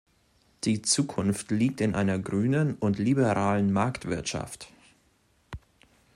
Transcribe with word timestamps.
Die 0.63 0.81
Zukunft 0.81 1.51
liegt 1.51 1.79
in 1.79 1.93
einer 1.93 2.17
grünen 2.17 2.73
und 2.73 2.97
liberalen 2.97 3.71
Marktwirtschaft. 3.71 4.67